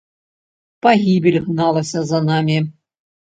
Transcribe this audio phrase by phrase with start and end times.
[0.85, 2.57] Пагібель гналася за намі.